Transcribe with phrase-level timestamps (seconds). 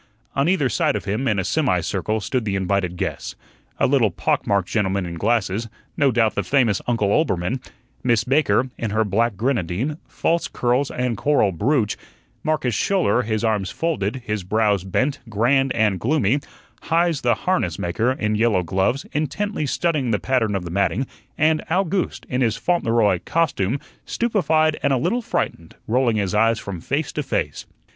[0.35, 3.35] On either side of him, in a semi circle, stood the invited guests.
[3.77, 7.59] A little pock marked gentleman in glasses, no doubt the famous Uncle Oelbermann;
[8.03, 11.97] Miss Baker, in her black grenadine, false curls, and coral brooch;
[12.41, 16.39] Marcus Schouler, his arms folded, his brows bent, grand and gloomy;
[16.89, 21.05] Heise the harness maker, in yellow gloves, intently studying the pattern of the matting;
[21.37, 26.81] and Owgooste, in his Fauntleroy "costume," stupefied and a little frightened, rolling his eyes from
[26.81, 27.67] face to face.